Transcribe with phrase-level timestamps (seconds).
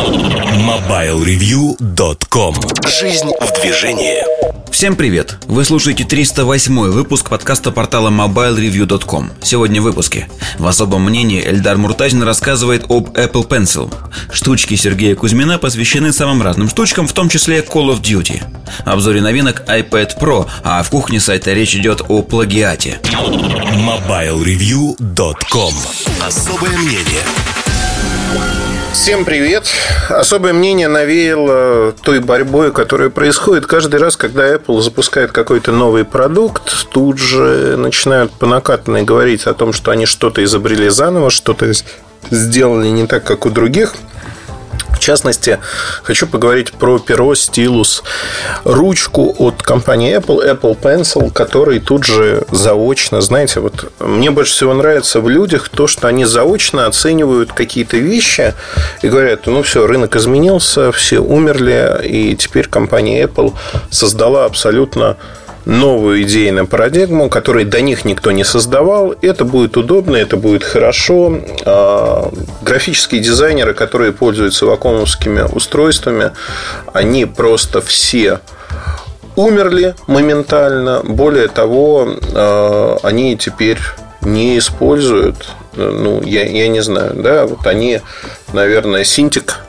[0.00, 2.54] MobileReview.com
[2.88, 4.24] Жизнь в движении.
[4.70, 5.36] Всем привет!
[5.46, 10.30] Вы слушаете 308 выпуск подкаста портала MobileReview.com Сегодня в выпуске.
[10.58, 13.92] В особом мнении Эльдар Муртазин рассказывает об Apple Pencil.
[14.32, 18.42] Штучки Сергея Кузьмина посвящены самым разным штучкам, в том числе Call of Duty.
[18.86, 23.00] Обзоре новинок iPad Pro, а в кухне сайта речь идет о плагиате.
[23.04, 25.74] MobileReview.com
[26.26, 27.20] Особое мнение
[28.92, 29.66] Всем привет!
[30.08, 36.88] Особое мнение навеяло той борьбой, которая происходит каждый раз, когда Apple запускает какой-то новый продукт.
[36.90, 41.72] Тут же начинают по накатанной говорить о том, что они что-то изобрели заново, что-то
[42.30, 43.94] сделали не так, как у других–
[45.00, 45.58] в частности,
[46.02, 48.02] хочу поговорить про перо, стилус,
[48.64, 54.74] ручку от компании Apple, Apple Pencil, который тут же заочно, знаете, вот мне больше всего
[54.74, 58.54] нравится в людях то, что они заочно оценивают какие-то вещи
[59.00, 63.54] и говорят, ну все, рынок изменился, все умерли, и теперь компания Apple
[63.90, 65.16] создала абсолютно
[65.70, 69.14] новую идейную парадигму, которой до них никто не создавал.
[69.22, 71.38] Это будет удобно, это будет хорошо.
[71.64, 72.30] А,
[72.62, 76.32] графические дизайнеры, которые пользуются вакуумовскими устройствами,
[76.92, 78.40] они просто все
[79.36, 81.02] умерли моментально.
[81.04, 83.78] Более того, а, они теперь
[84.22, 88.00] не используют, ну, я, я не знаю, да, вот они,
[88.52, 89.60] наверное, Синтик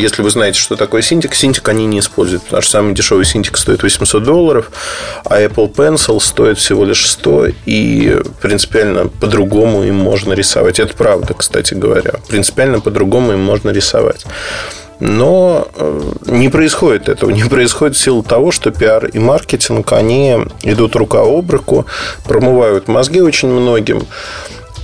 [0.00, 3.56] если вы знаете, что такое Cintiq, Cintiq они не используют, потому что самый дешевый Cintiq
[3.56, 4.70] стоит 800 долларов,
[5.24, 10.80] а Apple Pencil стоит всего лишь 100, и принципиально по-другому им можно рисовать.
[10.80, 12.14] Это правда, кстати говоря.
[12.28, 14.26] Принципиально по-другому им можно рисовать.
[15.00, 17.30] Но э, не происходит этого.
[17.36, 21.86] Не происходит в силу того, что пиар и маркетинг, они идут рука об руку,
[22.24, 24.06] промывают мозги очень многим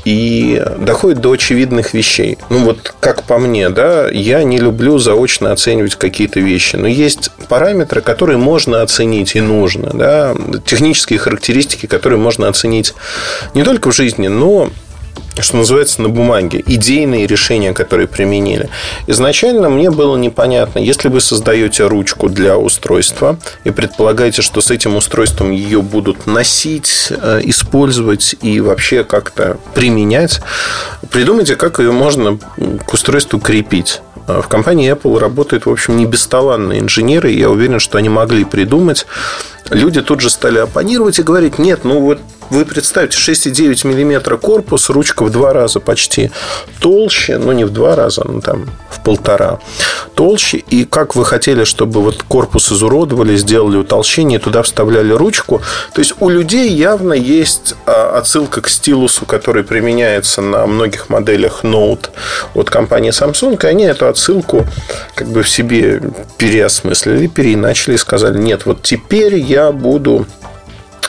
[0.05, 2.39] и доходит до очевидных вещей.
[2.50, 6.77] Ну, вот как по мне, да, я не люблю заочно оценивать какие-то вещи.
[6.77, 12.94] Но есть параметры, которые можно оценить и нужно, да, технические характеристики, которые можно оценить
[13.54, 14.71] не только в жизни, но
[15.41, 18.69] что называется, на бумаге, идейные решения, которые применили.
[19.06, 24.97] Изначально мне было непонятно, если вы создаете ручку для устройства и предполагаете, что с этим
[24.97, 30.41] устройством ее будут носить, э, использовать и вообще как-то применять,
[31.11, 32.39] придумайте, как ее можно
[32.87, 34.03] к устройству крепить.
[34.27, 37.33] В компании Apple работают, в общем, не бесталанные инженеры.
[37.33, 39.06] И я уверен, что они могли придумать.
[39.71, 42.21] Люди тут же стали оппонировать и говорить, нет, ну вот
[42.53, 46.31] вы представьте, 6,9 мм корпус, ручка в два раза почти
[46.81, 49.59] толще, ну не в два раза, ну там в полтора
[50.15, 50.59] толще.
[50.59, 55.63] И как вы хотели, чтобы вот корпус изуродовали, сделали утолщение, туда вставляли ручку.
[55.95, 61.65] То есть у людей явно есть а, отсылка к стилусу, который применяется на многих моделях
[61.65, 62.11] Note
[62.55, 63.59] от компании Samsung.
[63.63, 64.67] И они эту отсылку
[65.15, 66.03] как бы в себе
[66.37, 70.27] переосмыслили, переиначили и сказали, нет, вот теперь я буду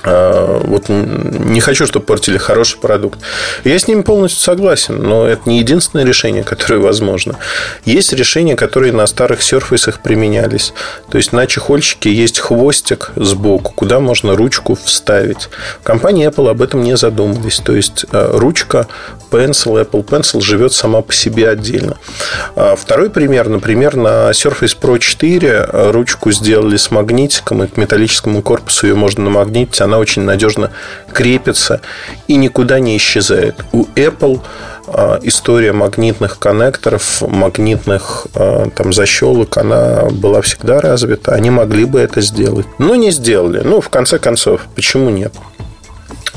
[0.04, 3.20] вот не хочу, чтобы портили хороший продукт.
[3.64, 7.38] Я с ними полностью согласен, но это не единственное решение, которое возможно.
[7.86, 10.74] Есть решения, которые на старых серфейсах применялись.
[11.10, 15.50] То есть на чехольчике есть хвостик сбоку, куда можно ручку вставить.
[15.82, 17.60] В компании Apple об этом не задумывались.
[17.60, 18.88] То есть а, ручка
[19.32, 21.98] Pencil, Apple Pencil живет сама по себе отдельно.
[22.56, 28.42] А второй пример, например, на Surface Pro 4 ручку сделали с магнитиком, и к металлическому
[28.42, 30.72] корпусу ее можно намагнитить, она очень надежно
[31.12, 31.82] крепится
[32.28, 33.64] и никуда не исчезает.
[33.72, 34.42] У Apple
[34.88, 41.34] а, история магнитных коннекторов, магнитных а, там защелок, она была всегда развита.
[41.34, 43.62] Они могли бы это сделать, но не сделали.
[43.64, 45.34] Ну, в конце концов, почему нет?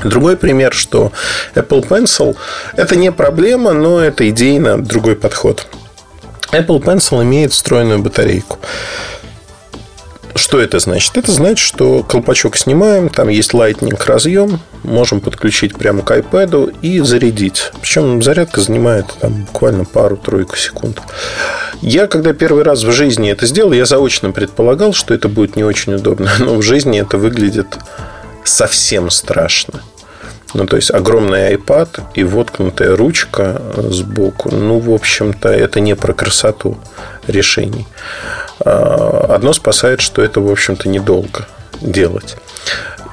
[0.03, 1.11] Другой пример, что
[1.55, 2.35] Apple Pencil
[2.75, 5.67] это не проблема, но это идейно другой подход.
[6.51, 8.59] Apple Pencil имеет встроенную батарейку.
[10.37, 11.17] Что это значит?
[11.17, 16.99] Это значит, что колпачок снимаем, там есть Lightning разъем, можем подключить прямо к iPad и
[17.01, 17.71] зарядить.
[17.81, 21.01] Причем зарядка занимает там, буквально пару-тройку секунд.
[21.81, 25.63] Я, когда первый раз в жизни это сделал, я заочно предполагал, что это будет не
[25.63, 26.31] очень удобно.
[26.39, 27.77] Но в жизни это выглядит
[28.43, 29.81] совсем страшно.
[30.53, 34.49] Ну, то есть огромный iPad и воткнутая ручка сбоку.
[34.49, 36.77] Ну, в общем-то, это не про красоту
[37.27, 37.85] решений.
[38.59, 41.47] А, одно спасает, что это, в общем-то, недолго
[41.81, 42.37] делать.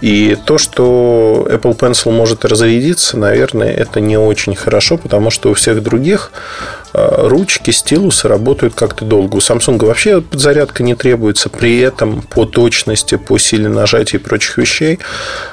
[0.00, 5.54] И то, что Apple Pencil может разрядиться, наверное, это не очень хорошо, потому что у
[5.54, 6.30] всех других
[6.94, 9.36] ручки, стилусы работают как-то долго.
[9.36, 11.48] У Samsung вообще подзарядка не требуется.
[11.48, 15.00] При этом по точности, по силе нажатия и прочих вещей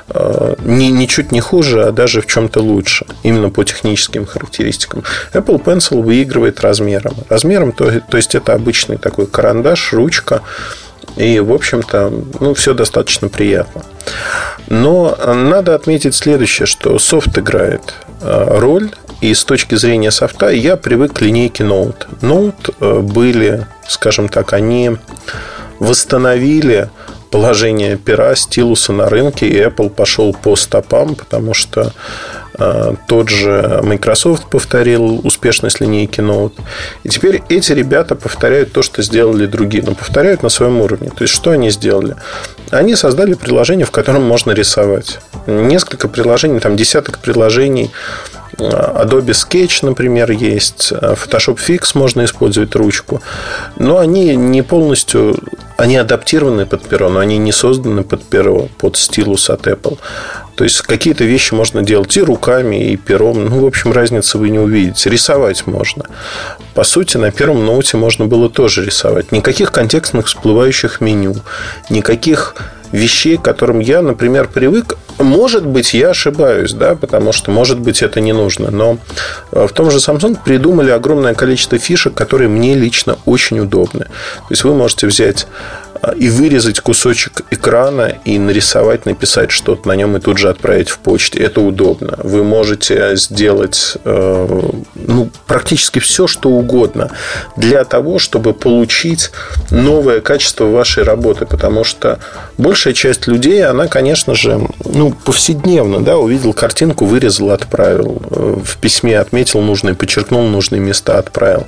[0.10, 3.08] а, ни, ничуть не хуже, а даже в чем-то лучше.
[3.24, 5.04] Именно по техническим характеристикам.
[5.34, 7.16] Apple Pencil выигрывает размером.
[7.28, 10.42] Размером, то, то есть это обычный такой карандаш, ручка.
[11.18, 13.84] И, в общем-то, ну, все достаточно приятно.
[14.68, 18.92] Но надо отметить следующее, что софт играет э, роль,
[19.22, 22.08] и с точки зрения софта я привык к линейке Note.
[22.22, 24.98] Note э, были, скажем так, они
[25.80, 26.90] восстановили
[27.30, 31.94] положение пера, стилуса на рынке, и Apple пошел по стопам, потому что
[32.58, 36.54] э, тот же Microsoft повторил успешность линейки Note.
[37.04, 41.10] И теперь эти ребята повторяют то, что сделали другие, но повторяют на своем уровне.
[41.10, 42.16] То есть, что они сделали?
[42.72, 45.20] Они создали приложение, в котором можно рисовать.
[45.48, 47.92] Несколько приложений, там десяток приложений
[48.58, 50.92] Adobe Sketch, например, есть.
[50.92, 53.22] Photoshop Fix можно использовать ручку.
[53.78, 55.38] Но они не полностью...
[55.78, 59.98] Они адаптированы под перо, но они не созданы под перо, под стилус от Apple.
[60.56, 63.46] То есть какие-то вещи можно делать и руками, и пером.
[63.46, 65.10] Ну, в общем, разницы вы не увидите.
[65.10, 66.06] Рисовать можно.
[66.76, 69.32] По сути, на первом ноуте можно было тоже рисовать.
[69.32, 71.36] Никаких контекстных всплывающих меню,
[71.90, 72.56] никаких
[72.92, 74.98] вещей, к которым я, например, привык.
[75.18, 78.72] Может быть, я ошибаюсь, да, потому что, может быть, это не нужно.
[78.72, 78.98] Но
[79.52, 84.06] э, в том же Samsung придумали огромное количество фишек, которые мне лично очень удобны.
[84.06, 85.48] То есть вы можете взять
[86.18, 91.00] и вырезать кусочек экрана и нарисовать, написать что-то на нем и тут же отправить в
[91.00, 91.40] почте.
[91.40, 92.18] Это удобно.
[92.24, 97.12] Вы можете сделать э, ну, практически все, что угодно
[97.56, 99.32] для того, чтобы получить
[99.70, 101.46] новое качество вашей работы.
[101.46, 102.20] Потому что
[102.58, 108.22] большая часть людей, она, конечно же, ну, повседневно, да, увидел картинку, вырезал, отправил.
[108.32, 111.68] Э, в письме отметил нужные, подчеркнул нужные места, отправил.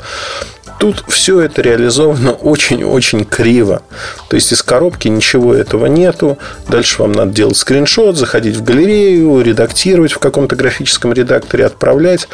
[0.79, 3.83] Тут все это реализовано очень-очень криво.
[4.29, 6.37] То есть из коробки ничего этого нету.
[6.67, 12.27] Дальше вам надо делать скриншот, заходить в галерею, редактировать в каком-то графическом редакторе, отправлять.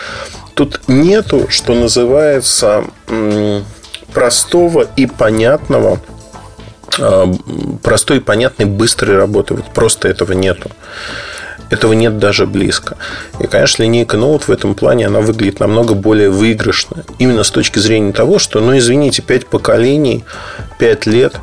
[0.56, 2.84] Тут нету, что называется,
[4.14, 6.00] простого и понятного
[6.98, 7.32] а,
[7.84, 9.54] простой и понятной быстрой работы.
[9.54, 10.72] Вот просто этого нету.
[11.70, 12.98] Этого нет даже близко.
[13.40, 17.04] И, конечно, линейка Note в этом плане, она выглядит намного более выигрышно.
[17.20, 20.24] Именно с точки зрения того, что, ну, извините, пять поколений,
[20.80, 21.36] пять лет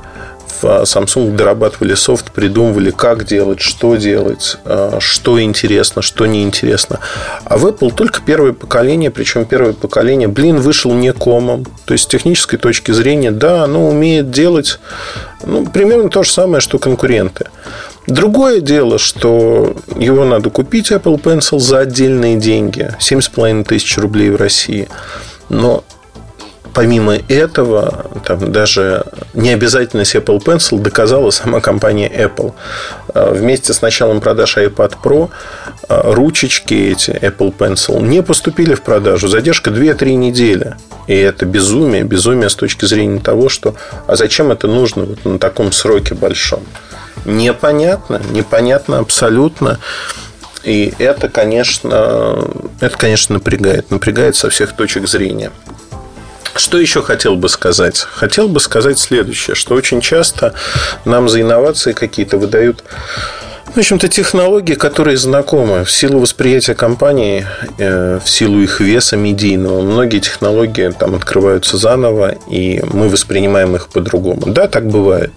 [0.63, 7.01] в Samsung дорабатывали софт, придумывали, как делать, что делать, а, что интересно, что неинтересно.
[7.45, 11.67] А в Apple только первое поколение, причем первое поколение, блин, вышел не комом.
[11.85, 14.81] То есть, с технической точки зрения, да, оно умеет делать
[15.45, 17.47] ну, примерно то же самое, что конкуренты.
[18.07, 22.95] Другое дело, что его надо купить Apple Pencil за отдельные деньги.
[23.01, 24.89] 7,5 тысяч рублей в России.
[25.49, 25.83] Но
[26.73, 29.05] помимо этого, там даже
[29.35, 32.53] необязательность Apple Pencil доказала сама компания Apple.
[33.13, 35.31] А, вместе с началом продаж iPad Pro
[35.89, 39.27] а, ручечки эти Apple Pencil не поступили в продажу.
[39.27, 40.77] Задержка 2-3 недели.
[41.09, 42.05] И это безумие.
[42.05, 43.75] Безумие с точки зрения того, что
[44.07, 46.63] а зачем это нужно вот на таком сроке большом
[47.27, 49.79] непонятно, непонятно абсолютно.
[50.65, 52.49] И это, конечно,
[52.81, 53.91] это, конечно, напрягает.
[53.91, 55.53] Напрягает со всех точек зрения.
[56.57, 58.01] Что еще хотел бы сказать?
[58.01, 60.55] Хотел бы сказать следующее, что очень часто
[61.05, 62.83] нам за инновации какие-то выдают
[63.75, 67.47] в общем-то, технологии, которые знакомы в силу восприятия компании,
[67.79, 69.83] э, в силу их веса медийного.
[69.83, 74.45] Многие технологии там открываются заново, и мы воспринимаем их по-другому.
[74.47, 75.33] Да, так бывает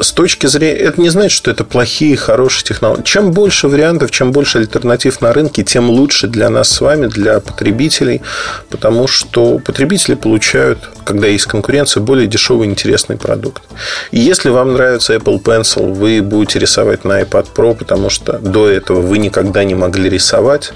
[0.00, 0.76] с точки зрения...
[0.76, 3.02] Это не значит, что это плохие, хорошие технологии.
[3.02, 7.40] Чем больше вариантов, чем больше альтернатив на рынке, тем лучше для нас с вами, для
[7.40, 8.22] потребителей,
[8.68, 13.62] потому что потребители получают, когда есть конкуренция, более дешевый интересный продукт.
[14.10, 18.68] И если вам нравится Apple Pencil, вы будете рисовать на iPad Pro, потому что до
[18.68, 20.72] этого вы никогда не могли рисовать,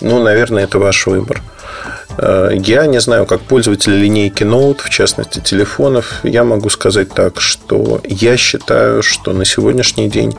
[0.00, 1.42] ну, наверное, это ваш выбор.
[2.18, 7.40] Э, я не знаю, как пользователь линейки Note, в частности телефонов, я могу сказать так,
[7.40, 10.34] что я считаю, что на сегодняшний день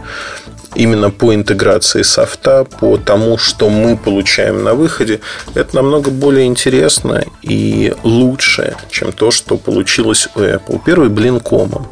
[0.75, 5.21] именно по интеграции софта, по тому, что мы получаем на выходе,
[5.53, 10.81] это намного более интересно и лучше, чем то, что получилось у Apple.
[10.85, 11.87] Первый блин комом.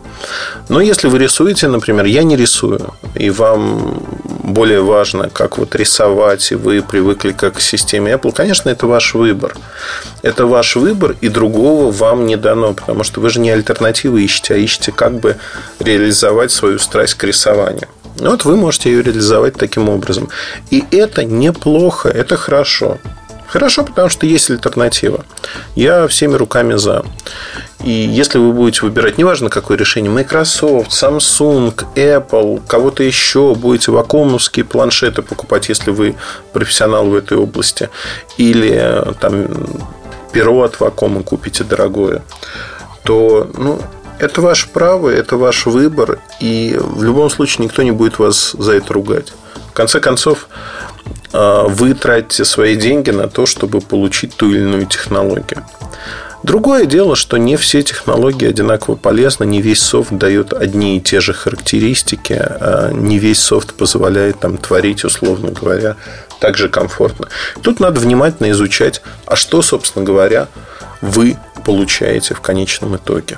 [0.70, 4.04] Но если вы рисуете, например, я не рисую, и вам
[4.44, 9.14] более важно, как вот рисовать, и вы привыкли как к системе Apple, конечно, это ваш
[9.14, 9.56] выбор.
[10.22, 14.54] Это ваш выбор, и другого вам не дано, потому что вы же не альтернативы ищете,
[14.54, 15.38] а ищете, как бы
[15.80, 17.88] реализовать свою страсть к рисованию.
[18.18, 20.30] Вот вы можете ее реализовать таким образом.
[20.70, 23.00] И это неплохо, это хорошо.
[23.54, 25.26] Хорошо, потому что есть альтернатива.
[25.76, 27.06] Я всеми руками за.
[27.84, 34.66] И если вы будете выбирать, неважно какое решение, Microsoft, Samsung, Apple, кого-то еще, будете вакуумовские
[34.66, 36.16] планшеты покупать, если вы
[36.52, 37.92] профессионал в этой области,
[38.40, 39.46] или там
[40.32, 42.24] перо от вакуума купите дорогое,
[43.04, 43.80] то ну,
[44.18, 48.74] это ваше право, это ваш выбор, и в любом случае никто не будет вас за
[48.74, 49.32] это ругать.
[49.70, 50.48] В конце концов,
[51.34, 55.66] вы тратите свои деньги на то, чтобы получить ту или иную технологию.
[56.44, 61.22] Другое дело, что не все технологии одинаково полезны, не весь софт дает одни и те
[61.22, 65.96] же характеристики, а не весь софт позволяет там творить, условно говоря,
[66.40, 67.30] так же комфортно.
[67.62, 70.50] Тут надо внимательно изучать, а что, собственно говоря,
[71.04, 73.38] вы получаете в конечном итоге.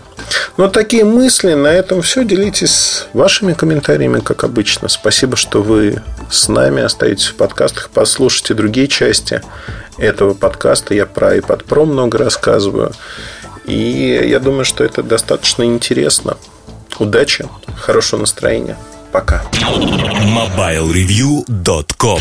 [0.58, 2.24] Но такие мысли, на этом все.
[2.24, 4.88] Делитесь вашими комментариями, как обычно.
[4.88, 7.90] Спасибо, что вы с нами остаетесь в подкастах.
[7.92, 9.42] Послушайте другие части
[9.98, 10.94] этого подкаста.
[10.94, 12.92] Я про iPad Pro много рассказываю.
[13.66, 16.38] И я думаю, что это достаточно интересно.
[17.00, 18.78] Удачи, хорошего настроения.
[19.12, 19.44] Пока.
[19.54, 22.14] MobileReview.com